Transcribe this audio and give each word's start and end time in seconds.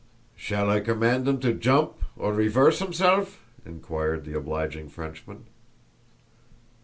"Shall 0.35 0.67
I 0.71 0.79
command 0.79 1.27
'im 1.27 1.39
to 1.41 1.53
jump, 1.53 1.99
or 2.17 2.33
reverse 2.33 2.81
'imself?" 2.81 3.43
inquired 3.67 4.25
the 4.25 4.35
obliging 4.35 4.89
Frenchman. 4.89 5.45